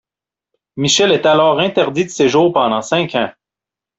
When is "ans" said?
3.13-3.31